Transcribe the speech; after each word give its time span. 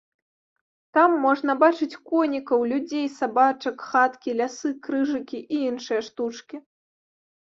Там 0.97 1.11
можна 1.25 1.53
бачыць 1.63 1.99
конікаў, 2.11 2.63
людзей, 2.71 3.03
сабачак, 3.17 3.75
хаткі, 3.89 4.29
лясы, 4.39 4.69
крыжыкі 4.87 5.37
і 5.59 5.59
іншыя 5.69 6.01
штучкі. 6.09 6.55